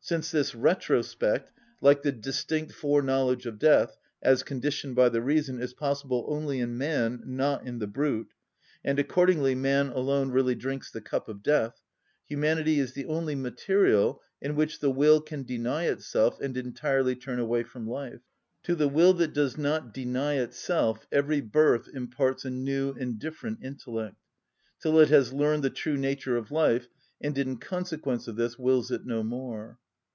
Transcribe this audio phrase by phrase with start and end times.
[0.00, 5.74] Since this retrospect, like the distinct foreknowledge of death, as conditioned by the reason, is
[5.74, 8.32] possible only in man, not in the brute,
[8.82, 11.82] and accordingly man alone really drinks the cup of death,
[12.24, 17.38] humanity is the only material in which the will can deny itself and entirely turn
[17.38, 18.22] away from life.
[18.62, 23.62] To the will that does not deny itself every birth imparts a new and different
[23.62, 26.88] intellect,—till it has learned the true nature of life,
[27.20, 29.78] and in consequence of this wills it no more.